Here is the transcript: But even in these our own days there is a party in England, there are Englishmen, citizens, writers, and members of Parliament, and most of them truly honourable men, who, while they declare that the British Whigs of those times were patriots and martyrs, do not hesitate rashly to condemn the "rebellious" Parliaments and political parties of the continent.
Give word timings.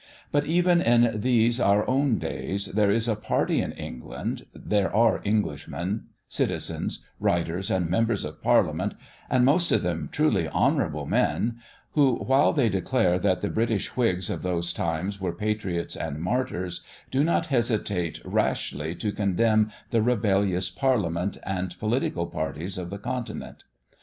But 0.31 0.47
even 0.47 0.81
in 0.81 1.21
these 1.21 1.59
our 1.59 1.87
own 1.87 2.17
days 2.17 2.65
there 2.73 2.89
is 2.89 3.07
a 3.07 3.15
party 3.15 3.61
in 3.61 3.71
England, 3.73 4.47
there 4.51 4.91
are 4.95 5.21
Englishmen, 5.23 6.05
citizens, 6.27 7.05
writers, 7.19 7.69
and 7.69 7.87
members 7.87 8.25
of 8.25 8.41
Parliament, 8.41 8.95
and 9.29 9.45
most 9.45 9.71
of 9.71 9.83
them 9.83 10.09
truly 10.11 10.49
honourable 10.49 11.05
men, 11.05 11.57
who, 11.91 12.15
while 12.15 12.51
they 12.51 12.67
declare 12.67 13.19
that 13.19 13.41
the 13.41 13.49
British 13.51 13.95
Whigs 13.95 14.31
of 14.31 14.41
those 14.41 14.73
times 14.73 15.21
were 15.21 15.33
patriots 15.35 15.95
and 15.95 16.17
martyrs, 16.19 16.81
do 17.11 17.23
not 17.23 17.45
hesitate 17.53 18.19
rashly 18.25 18.95
to 18.95 19.11
condemn 19.11 19.69
the 19.91 20.01
"rebellious" 20.01 20.71
Parliaments 20.71 21.37
and 21.43 21.77
political 21.79 22.25
parties 22.25 22.75
of 22.79 22.89
the 22.89 22.97
continent. 22.97 23.65